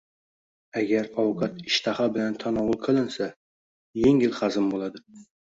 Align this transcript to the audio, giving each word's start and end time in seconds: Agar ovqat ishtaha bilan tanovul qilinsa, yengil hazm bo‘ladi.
Agar 0.79 1.09
ovqat 1.23 1.59
ishtaha 1.73 2.07
bilan 2.17 2.39
tanovul 2.45 2.79
qilinsa, 2.87 3.31
yengil 4.03 4.35
hazm 4.43 4.73
bo‘ladi. 4.75 5.07